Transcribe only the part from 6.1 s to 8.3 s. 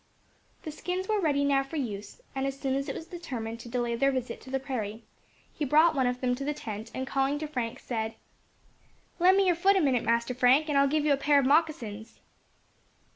them to the tent, and calling to Frank, said,